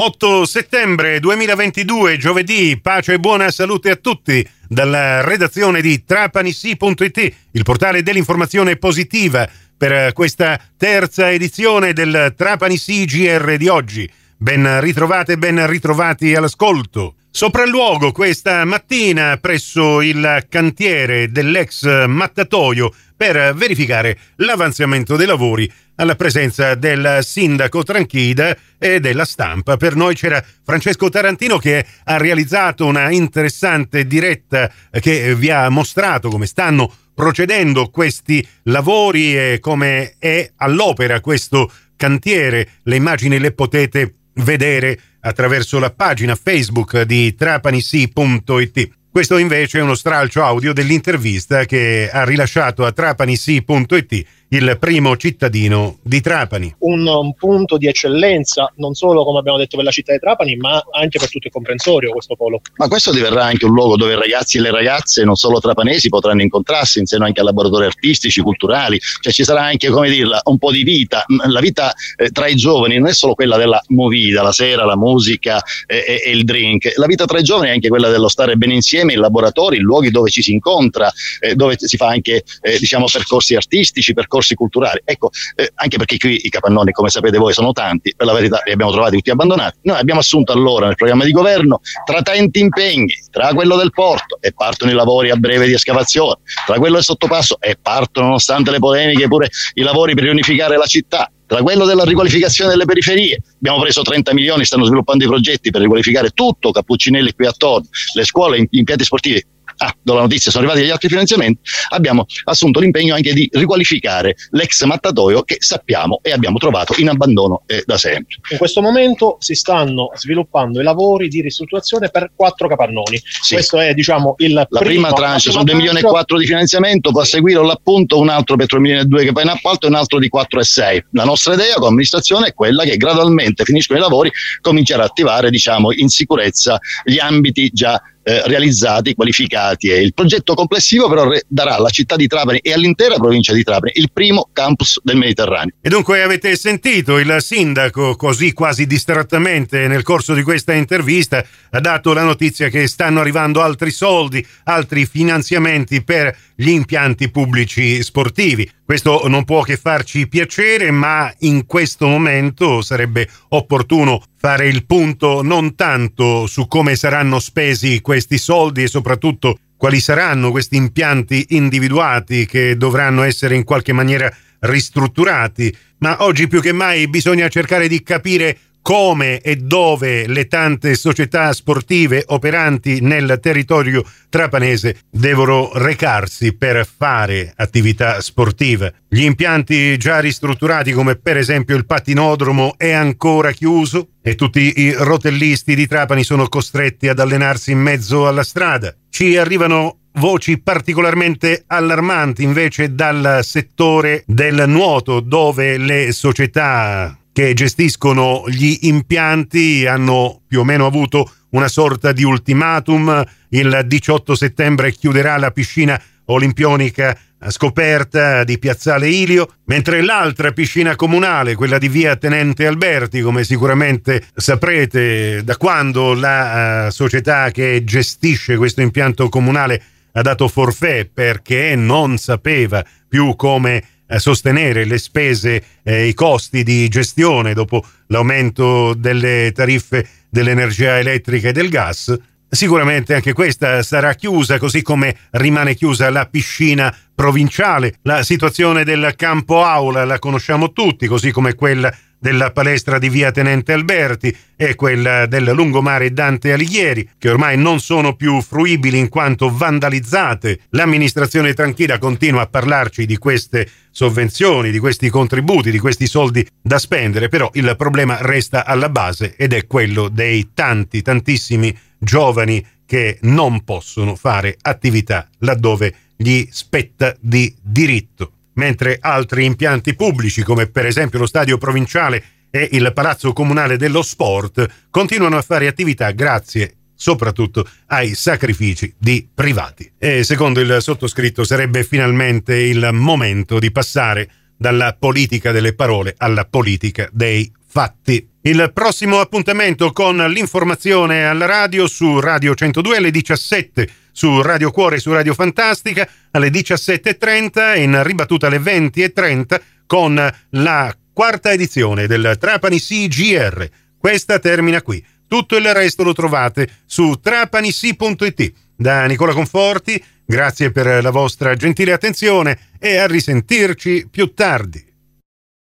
[0.00, 7.62] 8 settembre 2022, giovedì, pace e buona salute a tutti dalla redazione di trapanissi.it, il
[7.64, 14.08] portale dell'informazione positiva per questa terza edizione del Trapanissi GR di oggi.
[14.36, 17.14] Ben ritrovate, ben ritrovati all'ascolto.
[17.30, 26.74] Sopralluogo questa mattina presso il cantiere dell'ex mattatoio per verificare l'avanzamento dei lavori alla presenza
[26.74, 29.76] del sindaco Tranchida e della stampa.
[29.76, 36.30] Per noi c'era Francesco Tarantino che ha realizzato una interessante diretta che vi ha mostrato
[36.30, 42.68] come stanno procedendo questi lavori e come è all'opera questo cantiere.
[42.84, 48.90] Le immagini le potete vedere attraverso la pagina Facebook di trapanisi.it.
[49.10, 55.98] Questo invece è uno stralcio audio dell'intervista che ha rilasciato a trapanisi.it il primo cittadino
[56.02, 56.74] di Trapani.
[56.78, 60.56] Un, un, punto di eccellenza non solo come abbiamo detto per la città di Trapani
[60.56, 62.62] ma anche per tutto il comprensorio questo polo.
[62.76, 66.08] Ma questo diverrà anche un luogo dove i ragazzi e le ragazze non solo trapanesi
[66.08, 70.56] potranno incontrarsi insieme anche a laboratori artistici, culturali, cioè ci sarà anche come dirla un
[70.56, 74.42] po' di vita, la vita eh, tra i giovani non è solo quella della movida,
[74.42, 77.72] la sera, la musica eh, e, e, il drink, la vita tra i giovani è
[77.72, 81.54] anche quella dello stare bene insieme in laboratori, in luoghi dove ci si incontra, eh,
[81.54, 85.00] dove si fa anche eh, diciamo percorsi artistici, percorsi percorsi culturali.
[85.04, 88.60] Ecco, eh, anche perché qui i capannoni, come sapete voi, sono tanti, per la verità
[88.64, 89.78] li abbiamo trovati tutti abbandonati.
[89.82, 94.38] Noi abbiamo assunto allora nel programma di governo, tra tanti impegni, tra quello del porto,
[94.40, 98.70] e partono i lavori a breve di escavazione, tra quello del sottopasso, e partono, nonostante
[98.70, 103.40] le polemiche, pure i lavori per riunificare la città tra quello della riqualificazione delle periferie.
[103.56, 108.24] Abbiamo preso 30 milioni, stanno sviluppando i progetti per riqualificare tutto, Cappuccinelli qui attorno, le
[108.24, 109.42] scuole, gli impianti sportivi
[109.78, 114.36] ah, do la notizia, sono arrivati gli altri finanziamenti, abbiamo assunto l'impegno anche di riqualificare
[114.50, 118.36] l'ex mattatoio che sappiamo e abbiamo trovato in abbandono eh, da sempre.
[118.50, 123.20] In questo momento si stanno sviluppando i lavori di ristrutturazione per quattro capannoni.
[123.24, 123.54] Sì.
[123.54, 127.24] Questo è diciamo il la prima tranche, sono 2 milioni e 4 di finanziamento, può
[127.24, 129.94] seguire l'appunto un altro per 3 milioni e 2 che poi in appalto e un
[129.94, 131.04] altro di 4 e 6.
[131.12, 135.50] La nostra idea come amministrazione è quella che gradualmente finiscono i lavori cominciare a attivare
[135.50, 141.76] diciamo in sicurezza gli ambiti già eh, realizzati, qualificati e il progetto complessivo però darà
[141.76, 145.72] alla città di Trapani e all'intera provincia di Trapani il primo campus del Mediterraneo.
[145.80, 151.80] E dunque avete sentito il sindaco così quasi distrattamente nel corso di questa intervista ha
[151.80, 158.70] dato la notizia che stanno arrivando altri soldi, altri finanziamenti per gli impianti pubblici sportivi.
[158.88, 165.42] Questo non può che farci piacere, ma in questo momento sarebbe opportuno fare il punto
[165.42, 172.46] non tanto su come saranno spesi questi soldi e soprattutto quali saranno questi impianti individuati
[172.46, 178.02] che dovranno essere in qualche maniera ristrutturati, ma oggi più che mai bisogna cercare di
[178.02, 186.86] capire come e dove le tante società sportive operanti nel territorio trapanese devono recarsi per
[186.86, 188.90] fare attività sportiva.
[189.08, 194.92] Gli impianti già ristrutturati come per esempio il pattinodromo è ancora chiuso e tutti i
[194.92, 198.94] rotellisti di Trapani sono costretti ad allenarsi in mezzo alla strada.
[199.10, 208.42] Ci arrivano voci particolarmente allarmanti invece dal settore del nuoto dove le società che gestiscono
[208.48, 213.24] gli impianti hanno più o meno avuto una sorta di ultimatum.
[213.50, 217.16] Il 18 settembre chiuderà la piscina olimpionica
[217.46, 224.20] scoperta di Piazzale Ilio, mentre l'altra piscina comunale, quella di via Tenente Alberti, come sicuramente
[224.34, 231.76] saprete da quando la uh, società che gestisce questo impianto comunale ha dato forfè perché
[231.76, 233.84] non sapeva più come eh,
[234.16, 241.48] sostenere le spese e eh, i costi di gestione dopo l'aumento delle tariffe dell'energia elettrica
[241.48, 242.16] e del gas.
[242.50, 247.98] Sicuramente anche questa sarà chiusa, così come rimane chiusa la piscina provinciale.
[248.02, 253.30] La situazione del campo aula la conosciamo tutti, così come quella della palestra di via
[253.30, 259.08] Tenente Alberti e quella del lungomare Dante Alighieri, che ormai non sono più fruibili in
[259.08, 260.60] quanto vandalizzate.
[260.70, 266.78] L'amministrazione tranquilla continua a parlarci di queste sovvenzioni, di questi contributi, di questi soldi da
[266.78, 273.18] spendere, però il problema resta alla base ed è quello dei tanti, tantissimi giovani che
[273.22, 280.84] non possono fare attività laddove gli spetta di diritto mentre altri impianti pubblici, come per
[280.84, 286.74] esempio lo stadio provinciale e il palazzo comunale dello sport, continuano a fare attività grazie
[286.94, 289.90] soprattutto ai sacrifici di privati.
[289.96, 296.44] E secondo il sottoscritto sarebbe finalmente il momento di passare dalla politica delle parole alla
[296.44, 298.28] politica dei fatti.
[298.40, 304.96] Il prossimo appuntamento con l'informazione alla radio su Radio 102 alle 17, su Radio Cuore
[304.96, 312.36] e su Radio Fantastica alle 17.30 in ribattuta alle 20.30 con la quarta edizione del
[312.36, 313.70] Trapani CGR.
[313.96, 315.04] Questa termina qui.
[315.28, 318.52] Tutto il resto lo trovate su trapanisi.it.
[318.74, 324.87] Da Nicola Conforti, grazie per la vostra gentile attenzione e a risentirci più tardi.